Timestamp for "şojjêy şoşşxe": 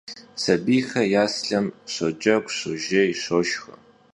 2.57-3.73